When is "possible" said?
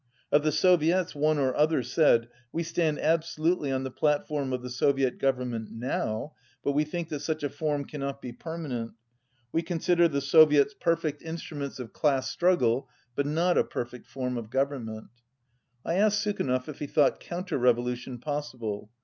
18.17-18.89